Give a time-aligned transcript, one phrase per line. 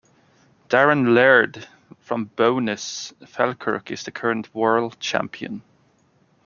[0.67, 1.67] Darren Laird
[1.99, 5.61] from Bo'ness, Falkirk is the current world champion.